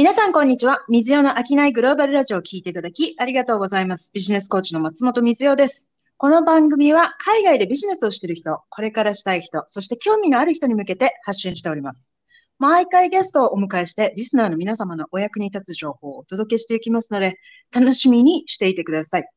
[0.00, 0.82] 皆さん、こんにちは。
[0.88, 4.10] 水代の商いグローバルラジオを聞いていただき、ありがとうございます。
[4.14, 5.90] ビジネスコーチの松本水代です。
[6.16, 12.10] この番組は、海外でビジネスをしている人、これからしたい人、そして興味のある人に向けて発信しております。
[12.58, 17.36] 毎回ゲストをお迎えして、リスナーの皆様のお役に立つ情報をお届けしていきますので、
[17.70, 19.28] 楽しみにしていてください。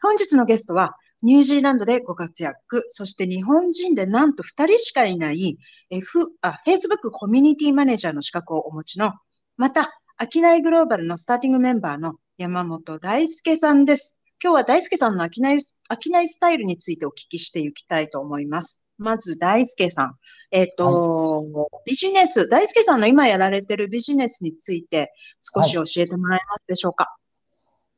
[0.00, 5.58] 本日のゲストは、ニュージーランドでご活躍、そして日本人でなんと2人しかいない
[5.90, 9.12] F、あ、Facebook コミュニティマネージャーの資格をお持ちの、
[9.58, 14.18] また、商いグローバルのスターティングメンバーの山本大輔さんです。
[14.42, 18.86] 今日は大輔さんの商い、商いスタイルについてお聞きしていきたいと思います。
[18.96, 20.16] まず大輔さん。
[20.52, 21.44] えっ、と、
[21.84, 25.12] ビジネス、大輔さんの今やられているビジネスについて
[25.54, 27.14] 少し教えてもらえますでしょうか？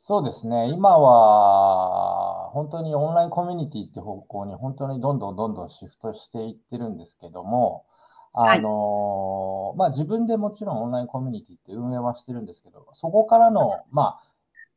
[0.00, 0.70] そうですね。
[0.70, 7.84] 今は、本当にオンラインコミュニティって方向に本当にどんどんどんどんシフトしていってるんですけども、
[8.32, 14.22] あの、まあ、自分でもちろんオンラインコミュニティって運営はしてるんですけど、そこからの、まあ、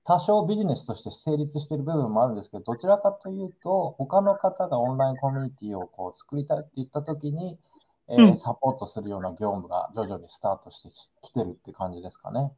[0.04, 7.60] 多少ビジネスとして成立している部分もあるんですけど、どちらかというと、他の方がオンラインコミュニティをこう作りたいって言ったときに、
[8.10, 10.90] えーうんサポートするような業務が徐々にスタートして
[11.22, 12.52] きてるって感じですかね。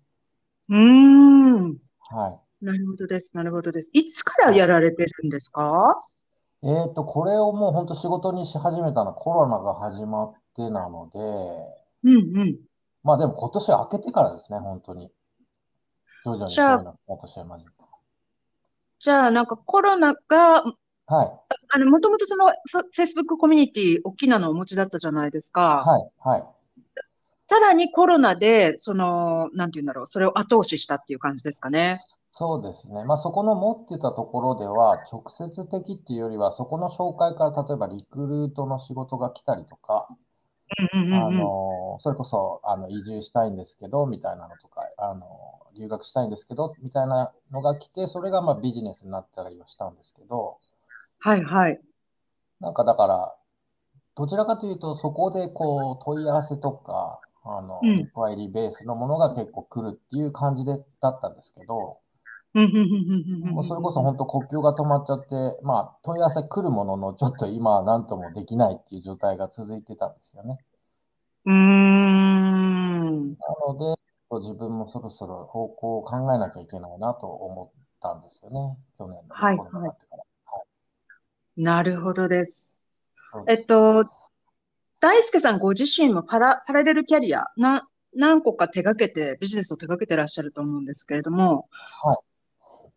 [0.69, 1.77] うーん。
[2.09, 2.65] はい。
[2.65, 3.35] なるほどです。
[3.35, 3.91] なるほどです。
[3.93, 5.99] いつからやられてるんですか？
[6.63, 11.19] えーと、これをもう本当仕事にし始めたのはコロナが始まってなので、
[12.03, 12.59] うんうん。
[13.03, 15.11] まあでも今年明けてからですね、本当に。
[16.25, 17.83] 徐々にじゃあそういうのスタートし始めた。
[18.99, 20.73] じゃあ、なんかコロナが、はい、
[21.73, 25.83] あの、もともとそのフェ Facebook コミュニティ、大きなのをお持ちだったじゃないですか。
[25.85, 26.43] はい、はい。
[27.47, 31.99] さらにコロナで、その、なんて言うんだろう、それを後押ししたっていう感じですかね。
[32.31, 33.03] そうですね。
[33.03, 40.15] まあそこの持ってたところでは、直接的っていうよりは、そこの紹介から例えばリクルートの仕事が来たりとか、あ
[40.77, 41.37] うんうんうんうん。
[41.37, 45.27] の、それこそ、あの、移住したいんですけど、みたいなのとか、あの、
[45.77, 50.57] 留学したいんですけど、みたいなのが来て、それがまあビジネスになったりはしたんですけど、
[51.19, 51.79] はいはい。
[52.59, 53.35] なんかだから、
[54.15, 61.97] どちらかというと、そこでこう問い合わせとか、あの、うんリクワイリーベースのものが結構来るっていう感じで、だったんですけど、
[62.53, 70.59] もうそれこそ本当国境が止まっちゃって、まあ問い合わせ来るものの、ちょっと今は何ともできないっていう状態が続いてたんですよね。
[71.45, 73.29] うーん。
[73.31, 73.37] な
[73.67, 78.77] ので、自分もそろそろ方向を考えなきゃいけないなと思ったんですよね。
[78.99, 80.23] 去年のはいコロナになってから。
[81.57, 82.79] なるほどです。
[83.31, 84.05] そうですえっと、
[84.99, 91.67] 大輔さんご自身もパラ、パラレルキャリア、な、何個か手掛けて、ビジネスを手掛けてらっしゃると思うんですけれども、
[92.03, 92.17] はい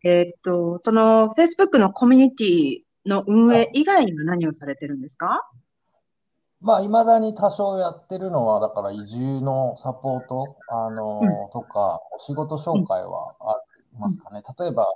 [0.03, 5.49] えっと、その Facebook のコミュニティの運営以外には何をされてるんですか？
[6.59, 11.49] まあ、未だに多少やってるのは、だから移住のサポート、あのうん。
[11.51, 13.61] とか、お仕事紹介はあ
[13.93, 14.41] りますかね。
[14.59, 14.87] 例えば、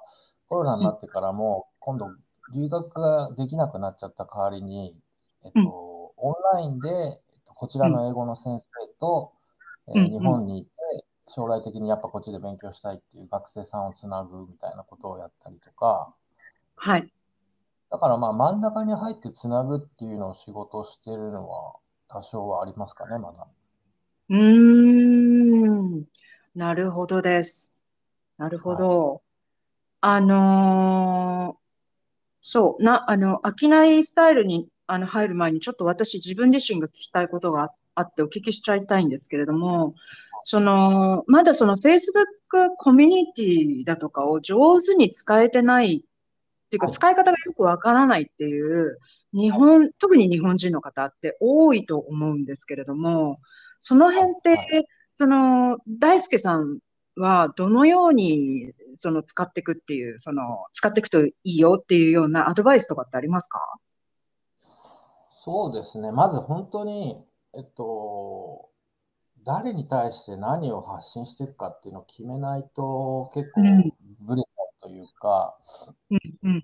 [0.50, 2.10] コロナになってからも、今度、
[2.54, 4.96] 留学ができなくなっちゃった代わりに、
[5.46, 5.68] えっと、うん。
[5.68, 8.66] オンラインで、えっとこちらの英語の先生
[9.00, 9.34] と、
[9.88, 10.72] えー日本にいて、
[11.36, 16.14] 将来的にやっぱこっちで勉強したいっていう学生さんをつなぐみたいなことをやったりとか、
[16.76, 17.14] はい。
[17.90, 21.76] だからまあ真ん中に入ってつなぐっていうのを仕事をしてるのは
[22.08, 23.48] 多少はありますかね、まだ。
[24.30, 26.06] うーん。
[26.56, 27.82] なるほどです。
[28.38, 29.24] なるほど。
[30.02, 31.62] あのー
[32.42, 39.96] そう、な、あの、商いスタイルに、あの、入る前に、ちょっと私自分自身が聞きたいことがああってお聞きしちゃいたいんですけれども、
[40.44, 46.00] その、まだその Facebook コミュニティだとかを上手に使えてないっ
[46.70, 46.94] ていうか、はい。
[46.94, 49.00] 使い方がよくわからないっていう、
[49.34, 53.40] 日本、特に日本人の方って多いと思うんですけれども、
[53.80, 54.86] その辺って、はい。
[55.16, 56.80] その、大輔さん
[57.16, 63.60] はどのように、その、使っていくっていう、その、使っていくといいよっていうようなアドバイスとかってありますか？
[65.44, 66.12] そうですね。
[66.12, 68.70] まず本当に、えっと、
[69.46, 73.94] 誰に対して何を発信していくかっていうのを決めないと結構うん。
[74.22, 75.58] ブレちゃうというか、
[76.10, 76.62] うん、うん、なん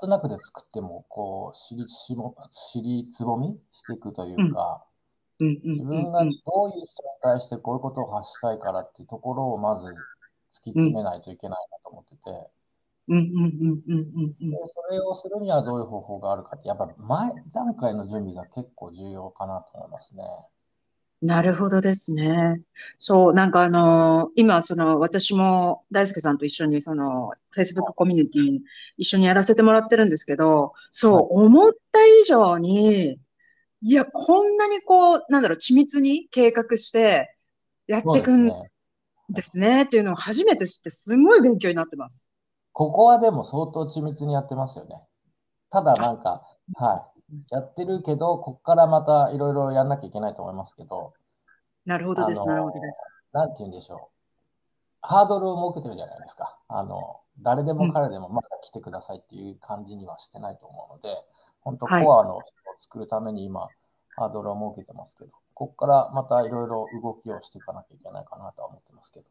[0.00, 2.36] となくで作っても、こう、尻しも、
[2.72, 4.84] 尻つぼみしていくというか、
[5.38, 6.86] うん、うん、自分がどういう人に
[7.22, 12.20] 対してこういうことを発したいからっていうところをまず突き詰めないといけないなと思ってて、
[13.08, 14.50] うん、うん、うん、うん、うん、うん。
[14.50, 14.56] で、
[14.88, 20.24] それをするにはどういう方法があるかって、やっぱ前段階の準備が結構重要かなと思いますね。
[21.22, 22.60] なるほどですね。
[22.98, 28.60] そう、なんかあの今、その、私も大輔さんと一緒に、その、Facebook コミュニティ
[28.98, 33.18] 一緒にやらせてもらってるんですけど、そう、思った以上に、
[33.80, 37.34] いや、こんなにこう、なんだろう、緻密に計画して
[37.86, 38.70] やっていくんそうですね。
[39.30, 39.82] ですね。
[39.84, 42.28] っていうのを初めて知って、すごい勉強になってます。
[42.72, 44.96] ここはでも相当緻密にやってますよね。
[45.70, 46.42] ただなんか、
[46.74, 47.13] はい。
[47.50, 51.12] やってるけど、ここからまたいろいろやんなきゃいけないと思いますけど。
[51.84, 53.04] なるほどです、なるほどです。
[53.32, 54.14] なんて言うんでしょう。
[55.02, 56.58] ハードルを設けてるじゃないですか。
[56.68, 61.08] あの、誰でも彼でもまだ来てくださいっていう感じにはしてないと思うので、
[61.60, 62.40] 本当コアの人を
[62.78, 63.68] 作るために今、
[64.16, 69.26] ハードルを設けてますけど、ここからまたいろいろ動きをしていかなきゃいけないかなとは思ってますけど。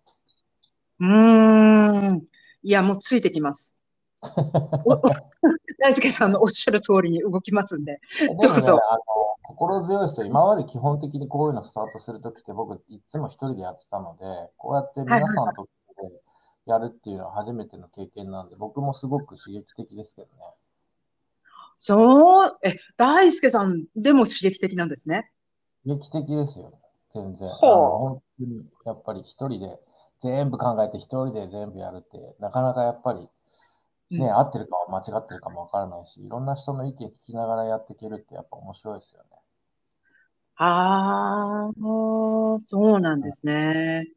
[0.99, 2.23] うーん。
[2.63, 3.81] いや、もうついてきます。
[5.83, 7.99] 大輔さんのおっしゃる通りに動きますんで、
[8.41, 8.79] どうぞ。
[8.89, 9.01] あの
[9.43, 10.25] 心強いですよ。
[10.25, 14.23] 今まで基本的にこういうのスタートするときって僕いつも一人でやってたので、
[14.55, 15.67] こうやって皆さんと
[16.01, 16.21] で
[16.65, 20.31] やるっていうのは初めての経験なんで、僕もすごく刺激的ですけどね。
[21.75, 25.29] そう、え、大輔さんでも刺激的なんですね。
[25.85, 26.71] 刺激的ですよ、
[27.13, 27.49] 全然。
[27.49, 29.77] あの本当に、やっぱり一人で
[30.21, 33.27] 全部考えて一人で全部やるって、なかなかやっぱり、
[34.17, 39.29] ね、うん、合ってるか間違ってるかもわからないし、いろんな人の意見聞きながらやっていけるってやっぱ面白いですよね。
[40.55, 44.07] ああ、そうなんですね。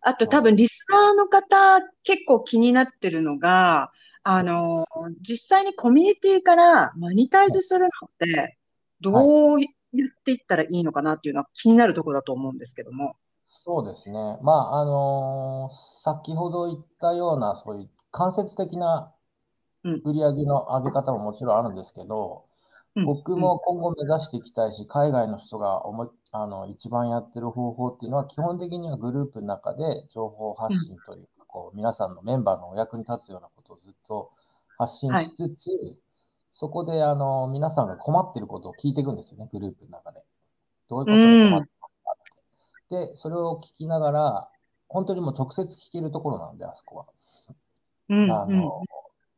[0.00, 3.92] あと多分リスナーの方結構気になってるのが、
[4.24, 4.86] あの、
[5.20, 8.58] 実際にコミュニティからマニタイズするのって、
[9.00, 13.16] どうやっていったらいいのかなっていうのは気になるところだと思うんですけども。
[13.46, 14.38] そうですね。
[14.42, 19.12] まあ、あのー先ほど言ったような、そういう間接的な
[19.82, 22.44] 売り上げの上げ方ももちろんあるんですけど、
[22.94, 34.30] うん、僕も今後目指していきたいし、海外の人が思いあの一番やってる方法っていうのは、基本的にはグループの中で情報発信というか、こう皆さんのメンバーのお役に立つようなことをずっと
[34.78, 35.98] 発信しつつ、はい、
[36.52, 40.22] そこであの皆さんが困ってることを聞いていくんですよね、グループの中で。
[40.88, 43.06] どういうことで困ってますかって。
[43.08, 44.48] で、それを聞きながら、
[44.88, 47.06] 本当にもう直接聞けるところなんで、あそこは。
[48.12, 48.82] あの、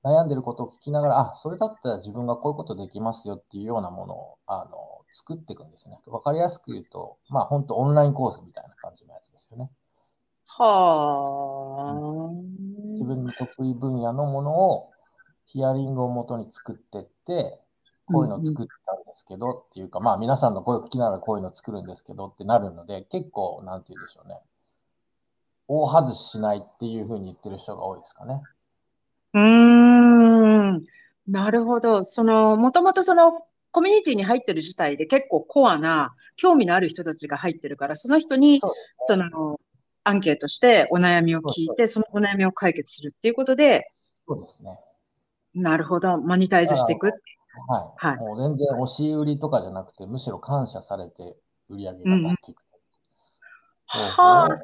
[0.05, 5.99] 悩んでることを聞きながら、あ、それだったら自分がこういうことできますよっていうようなものを、あの、作っていくんですね。
[6.07, 9.71] わかりやすく言うと、まあ本当オンラインコースみたいな感じのやつですよね。
[10.47, 12.33] はあ、
[12.93, 14.91] 自分の得意分野のものを
[15.47, 17.61] ヒアリングをもとに作ってって、
[18.07, 24.41] こういうのを作ったんですけど、うんうん、っていうか、まあ皆さんの声を聞きながらこういうのを作るんですけどってなるので、結構、なんて言うんでしょうね。
[25.67, 28.43] 大外ししないっていうふうに言ってる人が多いですかね。
[29.35, 30.85] うーん。
[31.27, 32.05] なるほど。
[32.05, 33.43] その、もともとその
[33.73, 38.61] コミュニティに入ってる自体で結構コアな興味のある人たちが入ってるから、その人に、
[39.01, 39.61] その、
[40.05, 43.91] アンケートしてお悩みを聞いて、そのお悩みを解決するっていうことで、
[44.29, 44.79] そうですね。
[45.55, 46.21] なるほど。
[46.21, 47.07] マニタイズしていく。
[47.07, 48.07] はい。
[48.09, 51.37] はい、もう全然押し売りとかじゃなくて、むしろ感謝されて
[51.69, 52.61] 売り上げが上がっていく。
[52.61, 54.57] うん、はあ。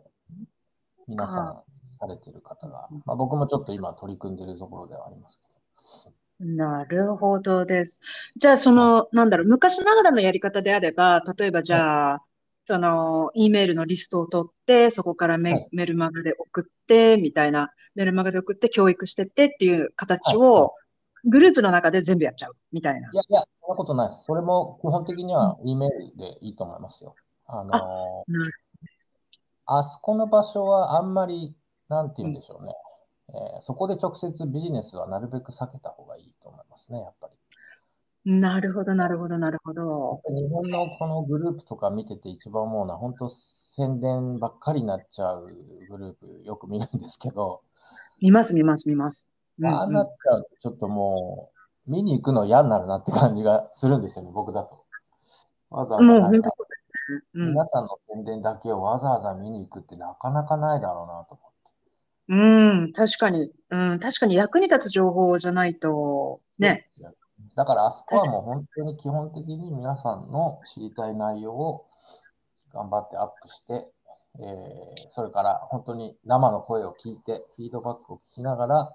[1.09, 1.70] 皆さん
[2.01, 5.51] されてる方が、まあ、僕もちょっと今取り組んでるところではありますけど。
[6.41, 8.01] なるほどです。
[8.37, 12.23] じゃあ、その、なんだろう、昔ながらのやり方であれば、例えばじゃあ、
[12.65, 20.75] その、E メールのリストを取って、そこからメ,、はい、メルマガで送って、みたいな、メルマガで送って教育してってっていう形を、
[21.25, 23.11] グループの中で全部やっちゃう、みたいな。
[23.13, 24.25] いやいや、そんなことないです。
[24.25, 27.15] それも基本的には E メールでいいと思いますよ。
[27.47, 27.77] あのー、
[29.67, 31.55] ああそこの場所はあんまり、
[31.91, 32.73] なんて言うんでしょうね。
[33.29, 38.33] えー、そこで直接ビジネスはなるべく避けた方がいいと思いますね、やっぱり。
[38.39, 40.21] なるほど、なるほど、なるほど。
[40.29, 45.47] 日本のこのグループとか見てて一番思うのは、本当宣伝ばっかりになっちゃう
[45.89, 47.63] グループよく見るんですけど。
[48.21, 49.33] 見ます、見ます、見ます。
[49.65, 51.51] ああなっちゃうと、ちょっとも
[51.87, 54.85] う、見に行くの嫌になるなって感じがするんですよね、僕だと。
[55.71, 56.29] わざわざ
[57.35, 61.50] 皆さんの宣伝だけをわざわざ見に行くってなかなかないだろうなと思
[62.31, 63.51] うん、確かに。
[63.71, 66.89] うん、確かに役に立つ情報じゃないと、ね。
[67.57, 71.87] だからあそこはもう本当に基本的に皆さんの知りたい内容を
[72.73, 73.85] 頑張ってアップして、
[74.39, 78.95] えー、それから本当に生の声を聞いて、フィードバックを聞きながら、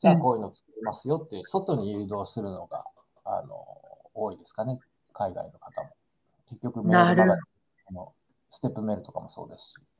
[0.00, 2.84] じゃあこういうの作りますよって外に誘導するのが、
[3.24, 3.64] あの、
[4.12, 4.80] 多いですかね。
[5.12, 5.90] 海外の方も。
[6.48, 7.26] 結局メール
[7.92, 8.12] の
[8.50, 9.91] ステップメールとかもそうですし。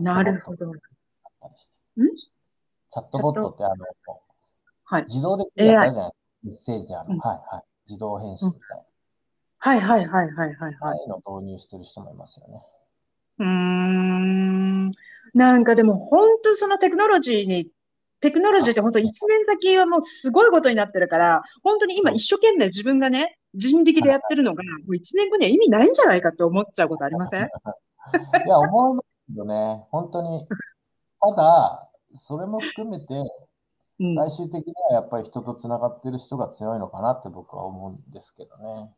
[0.00, 0.72] なるほど。
[2.90, 3.84] チャットボットってあの、
[4.84, 6.12] はい、自動でやったじゃない
[6.44, 7.64] メッセージあの、うん、はいはい。
[7.86, 8.84] 自動返信みたいな。
[9.60, 11.08] はいはいはいはいはい、はい。
[11.08, 12.62] の導入してる人もいますよね。
[13.40, 14.90] うん。
[15.34, 15.64] なん。
[15.64, 17.70] かでも本当そのテクノロジーに、
[18.20, 19.12] テクノロジーって本当1年
[19.44, 25.94] 先はもうすごいことになってるから、本当に今一生懸命自分がね、人力でやってるのが、もう1年後には意味ないん。
[25.94, 27.48] じゃないかって思っちゃうことありません。
[28.46, 30.46] いや、思いますけどね、本当に。
[31.20, 33.14] ただ、それも含めて、
[34.00, 34.14] うん。
[34.14, 38.94] 最終的にはやっぱり人とつながってる人が強いのかなって僕は思うんですけどね。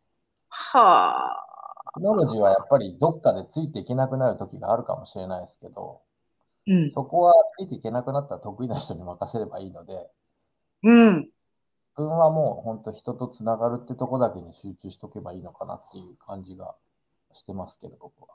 [0.49, 1.45] はあ。
[1.95, 6.03] テクノロジーはやっぱりどっかでついていけなくなる時があるかもしれないですけど、
[6.67, 6.91] うん。
[6.93, 10.11] そこはついていけなくなったら得意な人に任せればいいので、
[10.83, 11.17] うん。
[11.21, 11.29] 自
[11.97, 16.75] 分はもう本当人とつながるってとこだけに集中しとけばいいのかなっていう感じが
[17.33, 18.29] してますけど、僕は。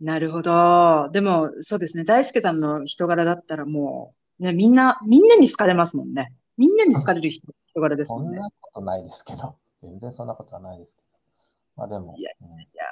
[0.00, 1.08] なるほど。
[1.10, 2.04] でも、そうですね。
[2.04, 6.34] 大輔さんの人柄だったらもう、ね、みんな、みんなに好かれますもんね。
[6.58, 8.40] みんなに好かれる人、人柄ですそんもんね。
[8.40, 11.08] なことないですけど、全然そんなことはないですけど。
[11.76, 12.84] まあでも、いやうんいや、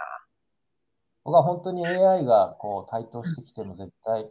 [1.24, 4.30] 僕は本当に AI がこう台頭してきても絶対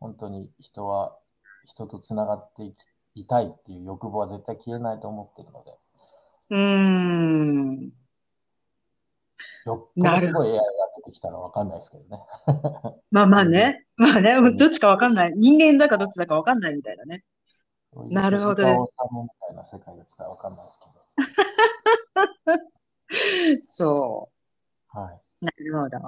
[0.00, 1.16] 本当に人は
[1.66, 2.76] 人とつながっていき
[3.20, 5.78] いたいっていう欲望は絶対消えないと思ってるので、
[6.50, 8.05] うーん。
[9.64, 10.62] よっぽどすごい AI が
[10.96, 12.22] 出てきたらわかんないですけどね。
[13.10, 13.86] まあまあね。
[13.96, 14.50] まあねう。
[14.50, 15.32] んどっちかわかんない。
[15.36, 17.24] 人間だかどっちだかわかんないみたいなね。
[18.10, 18.76] なるほど手塚治
[19.12, 20.86] 虫みたいな世界が来たらわかんないですけ
[23.64, 24.30] そ
[24.94, 25.00] ど。
[25.00, 25.14] はい。
[25.14, 25.20] う。
[25.44, 25.98] なるほど。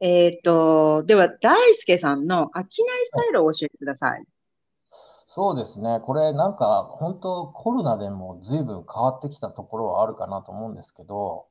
[0.00, 2.66] えっと、では、大輔さんの商い
[3.04, 4.24] スタイルを教えてください。
[5.26, 6.00] そうですね。
[6.02, 11.46] これなんか本当コロナでも随分変わってきたところはあるかなと思うんですけど、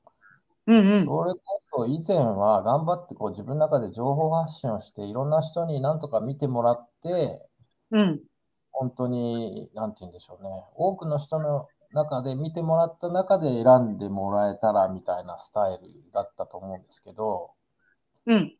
[0.69, 1.05] うんうん。
[1.05, 7.41] それこそ以前は頑張ってこう自分の中で情報発信をしていろんな人になんとか見てもらって、
[7.91, 8.21] うん。
[8.71, 10.49] 本当に、なんて言うんでしょうね。
[10.75, 17.51] 多くの人の中で見てもらった中で選んでもらえたらみたいなスタイルだったと思うんですけど、
[18.27, 18.55] うん。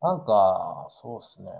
[0.00, 1.50] なんか、そうですね。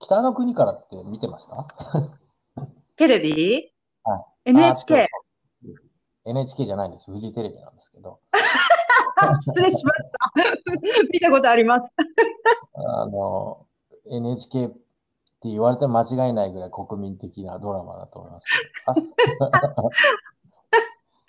[0.00, 1.66] 北の国からって見てました？
[2.96, 3.70] テレビ？
[4.02, 4.50] はい。
[4.50, 5.06] ?NHK。
[6.30, 7.10] NHK じゃないんです。
[7.10, 8.20] フジテレビなんですけど。
[9.40, 10.32] 失礼しました。
[11.12, 11.92] 見たことあります。
[12.74, 13.66] あの、
[14.06, 14.76] NHK って
[15.44, 18.46] 言われても間違いないぐらい国民的なドラマだと思います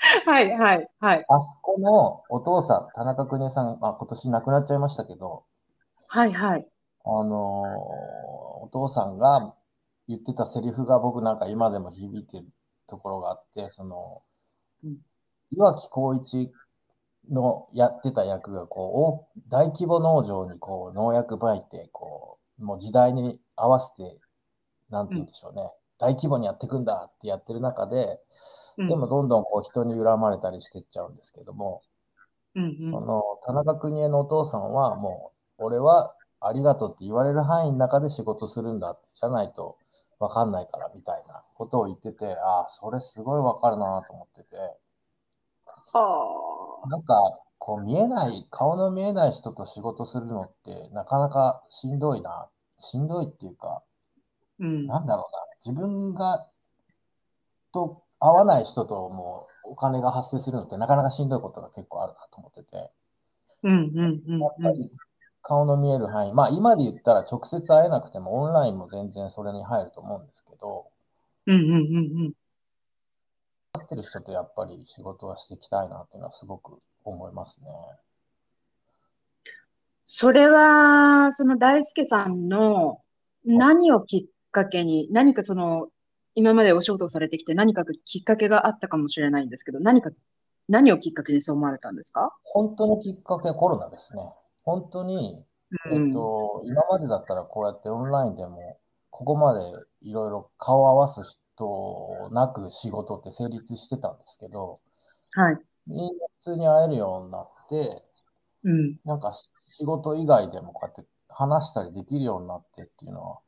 [0.26, 1.26] はい、はい、はい。
[1.28, 5.44] あそこのお父さん、田中邦衛さん、まあ、今年亡くなっちゃいましたけど、
[6.08, 6.68] はい、はい。
[7.06, 8.30] あのー
[8.62, 9.56] お父さんが
[10.08, 12.46] 言ってたセリフが僕なんか今でも響いてる
[12.88, 14.29] ところがあって、そのうん、
[15.52, 16.52] 岩城浩一
[17.32, 24.20] のやってた役がこう、大大規模農場にこう農薬撒いて、こう、もう時代に合わせて、
[24.90, 28.20] なんて言うんでしょうね、大規模にやっていくんだってやってる中で、
[28.78, 28.88] うん。
[28.88, 31.82] でもどんどんこう人に恨まれたりしてっちゃうんですけども、
[32.56, 32.92] うんうん。
[32.92, 39.78] その田中邦衛のお父さんはもう、俺はありがとうって言われる範囲の中で仕事するんだ、じゃないと
[40.20, 44.56] わかんないからみたいなことを言ってて、ああ、それすごいわかるなと思ってて、
[45.94, 46.90] はあ。
[46.90, 52.48] なんかこう見えない、顔の見えない人と仕事するのってなかなかしんどいな、
[52.80, 53.82] しんどいっていうか、
[54.60, 54.88] うん。
[54.88, 55.28] なんだろ
[55.64, 56.50] うな、自分が
[57.74, 62.92] と合わない人ともうお金が発生するのってなかなかしんどいことが結構あるなと思ってて。
[63.64, 64.90] うん、うん、うんやっぱり
[65.50, 70.86] 顔の見える範囲、まあ今で言ったら直接会えなくてもオンラインも全然それに入ると思うんですけど、
[71.48, 71.56] うん。
[71.56, 71.80] うん、うん、う
[72.30, 72.34] ん。
[73.74, 77.68] 会ってる人とやっぱり仕事はしていきたいなっていうのはすごく思いますね。
[80.06, 83.02] それは、その大輔さんの
[83.46, 85.90] 何をきっかけに、何かその、
[86.36, 90.10] 今までお仕事をされてきて何かきっかけがあったかもしれないんですけど、何か、
[90.68, 92.32] 何をきっかけにそう思われたんですか？
[92.44, 94.22] 本当のきっかけはコロナですね。
[94.70, 95.44] 本当に、
[95.92, 98.78] えっと、今までだったらこうやってオンラインでも、
[99.10, 99.62] ここまで
[100.04, 101.22] いろいろ顔を合わす
[101.56, 104.80] 人なく仕事って成立してたんですけど、
[105.32, 105.58] はい。
[105.88, 108.04] みんな普通に会えるようになって、
[108.64, 109.00] うん。
[109.06, 109.34] なんか
[109.72, 113.40] 仕事以外でもこうやって話したりできるようになってっていうのは、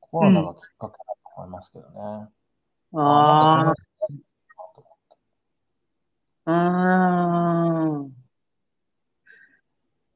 [0.00, 0.96] コロナがきっかけだと
[1.38, 2.28] 思いますけどね。
[2.94, 3.74] ああ、なん
[6.44, 8.17] あ、ああ。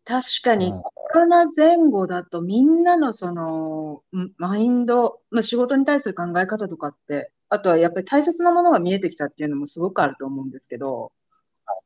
[0.05, 0.83] 確かにうん。
[0.83, 11.13] コロナ前後だとみんなのその、んマインド、まあ、仕事に対する考え方とかって、あとはやっぱり大切なものが見えてきたっていうのもすごくあると思うんですけど、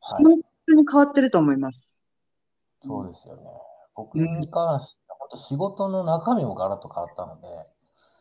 [0.00, 2.00] はい、本当に変わってると思います。
[2.85, 3.42] そうですよね。
[3.96, 7.49] 僕に関しては、本当仕事の中身もガラッと変わったので、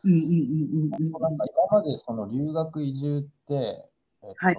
[0.04, 3.88] うんうんうんうんうんなんか今までその留学移住って、
[4.24, 4.56] えっと、はい。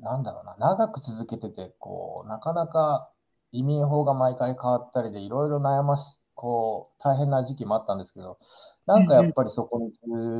[0.00, 3.11] なんだろうな、長く続けてて、こう、なかなか
[3.52, 8.38] 移民法が毎回変わったりで、いろいろ悩まし、こう、大変な時期もあったんですけど、
[8.86, 9.98] なんかやっぱりそこにず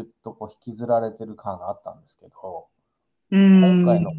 [0.09, 2.67] っとこう引きずられてる感があったんですけど、
[3.31, 3.83] うん。
[3.83, 4.11] 今回の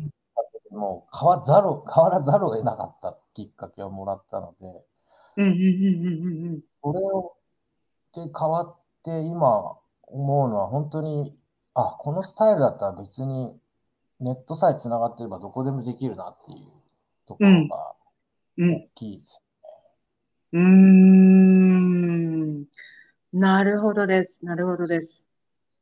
[0.71, 4.67] もう変わざるを、変わらざるを得なかったきっかけをもらったので、
[5.37, 6.61] うんうんうんうんうんうん。
[6.81, 7.35] それを
[8.13, 11.35] で変わって今思うのは本当に、
[11.73, 13.59] あ、このスタイルだったら別に
[14.19, 16.57] ネットさえ繋がってればどこでもできるなっていう
[17.27, 17.67] ところがうん。
[18.57, 19.43] 大きいです。
[20.53, 22.65] うーん。
[23.33, 24.45] なるほどです。
[24.45, 25.27] なるほどです。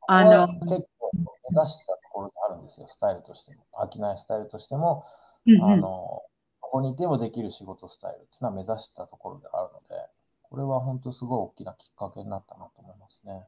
[0.08, 3.66] あの、結構目指したところがあるんですよ、スタイルとしても。
[3.74, 5.04] 飽きないスタイルとしても、
[5.46, 6.22] うんうんあの、
[6.60, 10.02] ここにいてもできる仕事スタイルっていうのは目指したところであるので、
[10.42, 13.46] これは本当すごい大きなきっかけになったなと思いますね。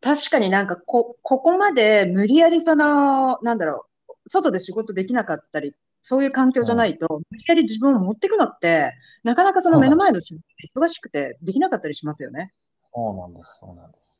[0.00, 5.74] 確かになんかこ、ここまで無理やりその、なんだろう、外で仕事できなかったり、
[6.06, 8.92] そういう環境じゃないと、無理やり自分を持っていくのって、
[9.22, 10.42] なかなかその目の前の仕事
[10.82, 12.52] で忙しくてできなかったりしますよね。
[12.94, 14.18] そうなんです、そうなんです。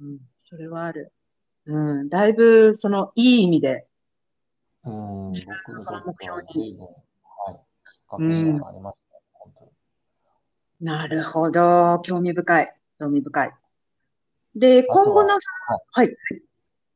[0.00, 1.12] うん、それはある。
[1.66, 3.86] うん、だいぶ、その、いい意味で、
[4.82, 4.92] うん、
[5.28, 6.88] 僕にとっては随分、は
[7.52, 7.60] い、きっ
[8.08, 9.70] かけにはなりましたね、本当に。
[10.80, 13.52] なるほど、興味深い、興味深い。
[14.56, 15.38] で、今後の、
[15.92, 16.16] はい、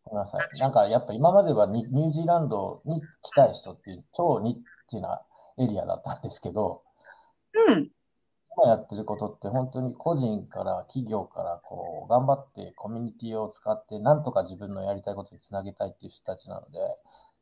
[0.08, 0.58] ごめんなさい。
[0.58, 5.20] なんかやっぱ今まではニニュージーランドに来たい人っていう超ニッチな
[5.58, 6.82] エリアだったんですけど、
[7.68, 7.90] うん、
[8.56, 16.78] 今やってることって本当に個人から企業からこう頑張ってコミュニティを使ってなんとか自分のやりたいことにつなげたいっていう人たちなので、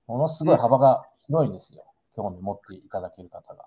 [0.06, 1.84] ものすごい幅が広いんですよ。
[2.14, 3.66] 興味持っていただける方が。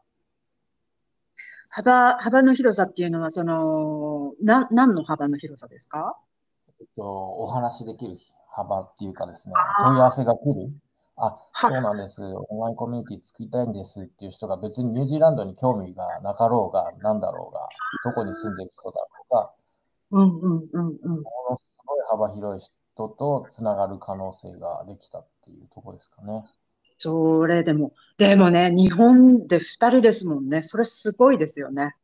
[1.69, 6.17] 幅、幅の広さっていうのは、その、な、何の幅の広さですか？
[6.79, 8.17] えっと、お話しできる
[8.51, 9.53] 幅っていうかですね、
[9.85, 10.71] 問い合わせが来る？
[11.21, 12.21] あ、そうなんです。
[12.21, 17.67] オンラインコミュニティ作りたいんですっていう人が別にニュージーランドに興味がなかろうが、なんだろうが、
[18.05, 19.51] どこに住んでる人だろうが、
[20.11, 21.21] うんうんうんうん。
[21.21, 26.45] ものすごい幅広い人とつながる可能性ができたっていうところですかね。
[26.97, 30.63] それでも、でもね、日本で二人ですもんね。
[30.63, 31.95] それすごいですよね。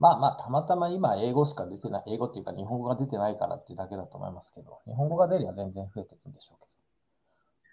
[0.00, 6.78] まあまあ、たまたま今英語しか出てない、英語っていうか日本語が出てないからっていうだけだと思いますけど、日本語が出れば全然増えていくんでしょうけど。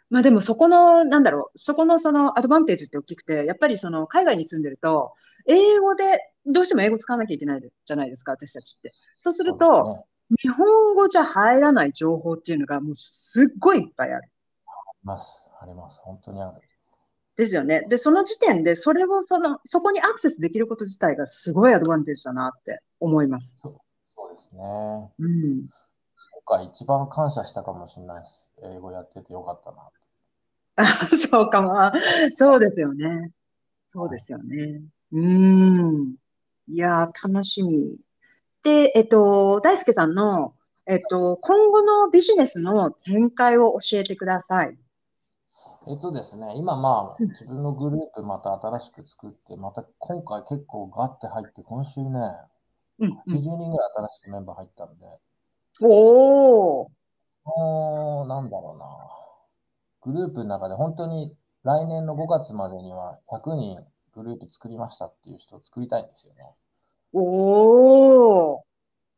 [0.09, 5.13] まあでもそこの、なんだろう、そこのそのアドバンテージって大きくて、やっぱりその海外に住んでると、
[5.47, 8.91] 英語で、どうしても英語使わなきゃいけないじゃないですか、私たちって。
[9.17, 10.03] そうすると、ね。
[10.41, 14.23] 日本語じゃ入らない情報っていうのがもうすっごいいっぱいある。
[14.23, 15.51] あります。
[15.61, 15.99] あります。
[16.01, 16.61] 本当にある。
[17.35, 17.85] ですよね。
[17.89, 23.59] で、その時点で、それをその、そこにアクセスできること自体がすごいアドバンテージだなって思います。
[23.61, 25.11] そうですね。
[25.19, 25.67] うん。
[26.45, 28.47] 今回一番感謝したかもしれないです。
[28.63, 29.89] 英語やっててよかったな。
[30.77, 31.91] あ、そうかも。
[32.33, 33.31] そうですよね。
[33.89, 34.81] そうですよね。
[35.11, 36.15] うーん。
[36.67, 37.97] いやー、楽しみ。
[38.63, 40.53] で、えっと、大輔さんの、
[40.87, 44.77] えっと、今後のビジネスの展開を教えてください。
[45.87, 52.19] えっとですね、今まあうん自分のグループまた新しく作って、また今回結構ガッて入って、今週ね、
[52.99, 53.35] うん、うん。
[53.35, 55.05] 80人ぐらい新しくメンバー入ったんで、
[55.81, 56.89] おー。
[57.45, 60.13] もう、なんだろうな。
[60.13, 66.55] グループの中で本当に来年の5月までには100人グループ作りましたっていう人を作りたいんですよね。
[67.13, 68.61] おー。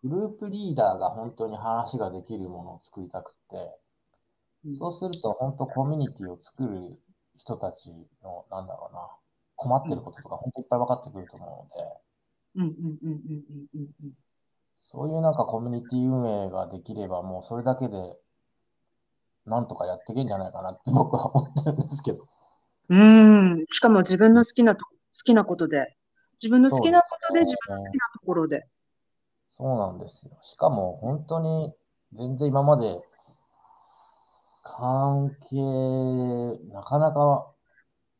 [0.04, 3.78] グループリーダーが本当に話ができるものを作りたくって、
[4.76, 7.00] そうすると本当コミュニティを作る
[7.36, 7.90] 人たち
[8.24, 9.08] の、なんだろうな、
[9.56, 11.70] 困ってることとか本当いっぱい分かってくると思
[12.56, 14.12] うので、うん、うん、うん、うん、うん、うんうん。
[14.92, 18.18] そういうなんかコミュニティ運営ができればもうそれだけで
[19.48, 22.28] なんとかやっていけんじゃないかなって僕は思ってるんですけど。
[22.90, 23.66] うーん。
[23.70, 24.92] しかも自分の好きなと、好
[25.26, 25.96] きなことで、
[26.42, 28.68] 自分の好きなことで、自分の好きなところで。
[29.50, 30.32] そうなんですよ。
[30.44, 31.74] しかも本当に
[32.14, 33.00] 全然今まで
[34.76, 35.56] 関係
[36.72, 37.54] なかなか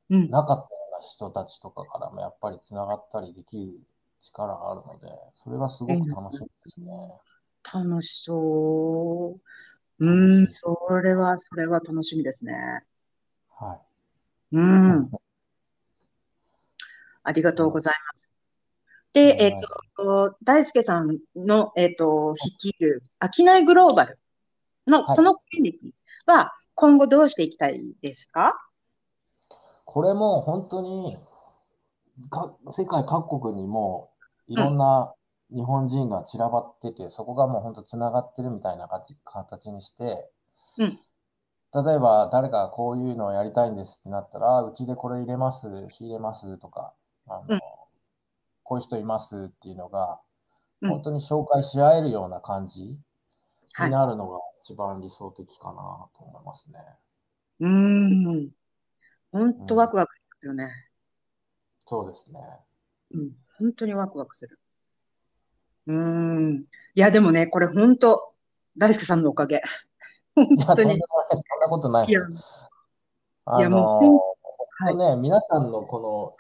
[0.10, 0.38] うん。
[0.38, 3.80] なかったような人たちとかからもやっぱりつながったりできる
[4.22, 6.88] 力があるので、それがすごく楽しみですね。
[7.74, 9.40] 楽しそ
[10.00, 10.06] う。
[10.06, 12.86] うーん、それは、それは楽しみですね。
[13.60, 13.82] は
[14.52, 15.12] うん。
[17.24, 18.42] ありがとうございます。
[19.14, 23.04] で、えっはいと、大輔さんの、えっと、率いる、
[23.36, 24.20] 商いグローバル
[24.88, 25.92] のはいこのコミュニティ
[26.32, 28.50] は、今後どうしていきたいですか？
[28.50, 29.54] い。
[29.86, 31.18] これも本当に
[32.30, 34.12] か世界各国にも
[34.48, 35.14] いろんな
[35.50, 40.30] 日本人が散らばってて、そこがもう本当つながってるみたいな形形にして、
[40.78, 41.00] うん
[41.76, 46.94] 例えば誰かこういうのをやりたいんですってなったら、うちでこれ入れます、仕入れますとか、
[47.28, 47.60] あのうん
[48.64, 50.20] こういう人いますっていうのが、
[50.82, 52.98] うん本当に紹介し合えるような感じに
[53.74, 53.90] はい。
[53.92, 55.74] なるのが一番理想的かな
[56.18, 56.80] と思いますね。
[57.60, 58.50] うーん。
[59.32, 60.70] 本当ワクワクですよね。
[61.86, 62.40] そうですね。
[63.12, 63.32] うん。
[63.60, 64.60] 本当にワクワクする。
[65.88, 66.58] うーん。
[66.60, 66.66] い
[66.96, 68.34] や、でもね、これ本当、
[68.78, 69.62] 大輔さんのおかげ。
[70.36, 70.96] 本当に。
[70.96, 71.44] いです。
[71.50, 72.32] そんなことないいや、です。
[72.32, 72.44] い
[73.46, 74.22] あやも
[74.80, 74.96] うはい。
[74.96, 76.38] ね、皆さんのこ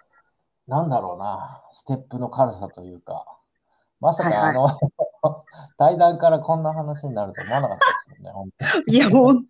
[0.68, 3.26] の、なんだろうな、ステップの軽さというか、
[4.00, 4.42] まさはいはい。
[4.42, 4.80] かあの、
[5.78, 8.96] 対談からこんな話になると思わなかったよね、本当に。
[8.96, 9.50] いや、ほんと、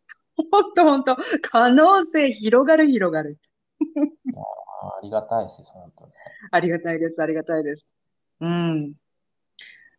[0.51, 3.37] ほんと、ほんと、可能性広がる、広がる。
[3.79, 6.11] ありがたいです、本当に。
[6.51, 7.93] ありがたいです、ありがたいです。
[8.39, 8.93] うん。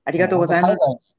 [0.05, 0.77] ありがとうございます。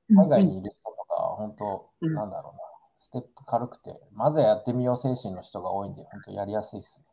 [0.09, 2.13] 海外に、いる人とか、本当、うん。
[2.13, 2.59] なんだろうな、
[2.99, 7.05] ステップ軽くて、まずはやってみよう精神の人が多いんで、本当やりやすいですね。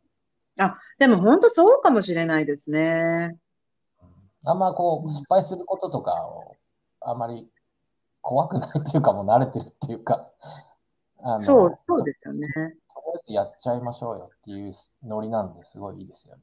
[0.59, 3.37] あ、でも本当そうかもしれないですね。
[4.01, 4.17] うん
[4.49, 6.55] あんまこう、うん、失敗することとかを、
[7.01, 7.49] あんまり
[8.27, 10.29] 怖くないっていうか、もう慣れてるっていうか、
[11.23, 12.45] あそう、の、そうとですよね。
[12.49, 12.71] とりあ
[13.15, 16.41] えずやっちゃいましょうよっていうノリなんですごいいいですよね。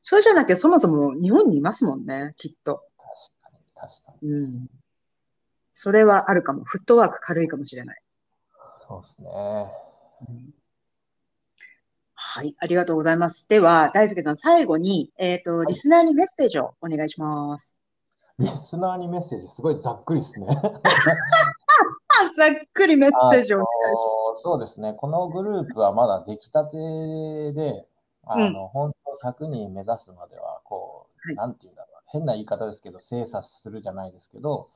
[0.00, 2.82] それじゃなきゃそもそも日本にいますもんね、きっと。
[2.96, 3.12] 確
[3.42, 4.30] かに、確かに。
[4.30, 4.70] うん。
[5.74, 6.64] それはあるかも。
[6.64, 8.02] フットワーク軽いかもしれない。
[8.88, 9.28] そうですね。
[10.30, 10.54] うん
[12.14, 13.48] はい、ありがとうございます。
[13.48, 15.74] では、大輔さん、最後に、えっと、リはい。
[15.74, 17.79] スナーにメッセージをお願いします。
[18.40, 20.46] リスナーにメッセージ、すごいざっくりですね。
[20.48, 20.52] あ、
[22.36, 24.94] ざっくりメッあセージをお願いしの、そうですね。
[24.94, 27.86] このグループはまだ出来たてで、
[28.24, 28.38] ます。
[28.38, 28.42] うん。
[28.44, 31.36] あの、本当100人目指すまでは、こう、はい。
[31.36, 32.02] なんていうんだろう。
[32.06, 34.68] 変な言い方ですけど、精査するじゃないですけど、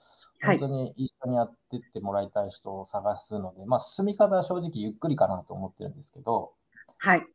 [0.42, 0.58] はい。
[0.58, 6.52] 本当に一緒にやってってもらいたい人を探すので、まあ、進み方は正直ゆっくりかなと思ってるんですけど、
[6.98, 7.26] はい。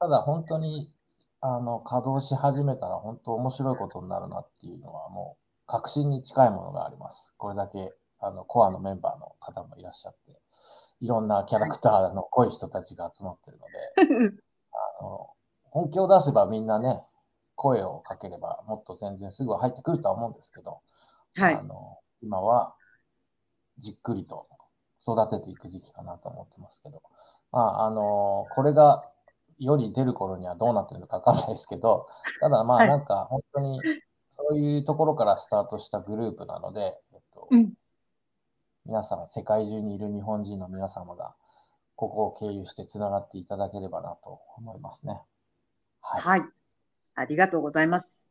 [0.00, 0.92] ただ本当に、
[1.40, 7.34] あの、稼働し始めたら本当面白いことになるなっていうのはもう確信に近いものがあります。
[7.38, 10.40] これだけ、あの、コアのメンバーの方もいらっしゃって、
[11.00, 11.70] いろんなキャラはい。
[11.70, 13.78] クターの濃い人たちが集まってるので、
[15.00, 15.30] あの、
[15.70, 17.02] 本気を出せばみんなね、
[17.56, 20.80] 声をかければもっと全然すぐ入ってくるとは思うんですけど、
[21.36, 21.54] はい。
[21.54, 22.74] あの、今は
[23.78, 24.48] じっくりと
[25.02, 27.02] 育てていく時期かなと思ってますけど、
[27.52, 29.04] まあ、あの、これが
[29.58, 32.06] 世に出る頃にはどうなってるのかわかんないですけど、
[32.40, 32.88] ただまあはい。
[32.88, 33.80] なんか本当に
[34.48, 36.80] そういうところからスタートしたグループなので、
[37.12, 37.72] えっと、うん。
[38.84, 41.34] 皆さん、世界中にいる日本人の皆様が、
[41.96, 45.20] ここを経由してつながっていただければなと思いますね。
[46.00, 46.20] はい。
[46.22, 46.42] はい。
[47.14, 48.30] ありがとうございます。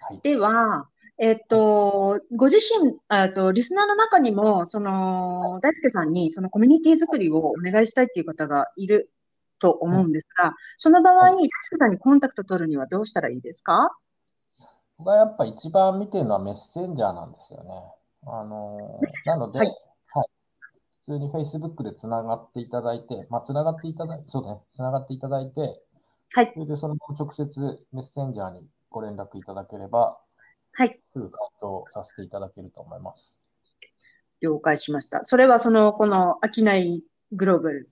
[0.00, 0.20] はい。
[0.22, 1.44] では、えっはい。
[1.48, 9.10] と、ご自身、えっと、リスナーの中にも、その、大輔さんに、そのコミュニティ作りをお願いしたいっていう方がいる
[9.58, 9.96] とうん。
[9.96, 11.34] 思うんですが、その場合、はい。
[11.34, 13.90] 大輔さんにコンタクト取るにはどうしたらいいですか？
[14.98, 17.70] 僕がやっぱ一番見てるのはメッセンジャーなんですよね。
[18.26, 19.68] あのーなので、はい。
[19.68, 20.26] はい。
[21.00, 25.60] 普通に Facebook でつながっていただいて、まあ、つながっていただいそうね、つながっていただいて、
[26.34, 26.50] はい。
[26.52, 27.46] それでその直接
[27.92, 30.18] メッセンジャーにご連絡いただければ、
[30.72, 31.00] はい。
[31.12, 33.38] すぐ回答させていただけると思います。
[34.40, 35.24] 了解しました。
[35.24, 37.90] それは、その、この、商いグローバル。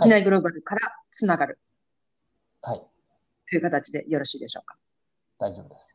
[0.00, 1.58] 商いグローバルからつながる
[2.62, 2.82] はい。
[3.50, 4.76] という形でよろしいでしょうか？
[5.38, 5.85] 大丈夫です。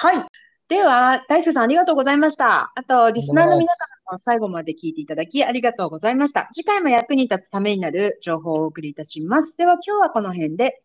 [0.00, 0.24] はい。
[0.68, 2.70] では、大輔さんありがとうございました。
[2.76, 3.66] あと、リスナーの皆
[4.06, 6.48] 様も最後まで聞いていただきありがとうございました。
[6.52, 9.56] 次回も役に立つためになる情報をお送りいたします。
[9.56, 10.80] では、今日はこの辺で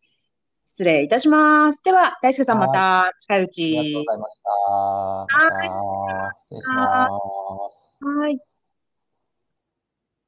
[0.66, 1.84] 失礼いたします。
[1.84, 2.72] では、大輔さんまはい。
[2.72, 4.06] た近いうありがとうごち。
[4.06, 4.50] ざいました。
[4.50, 7.08] まはい、失礼しま。
[7.70, 8.06] す。
[8.06, 8.53] はい。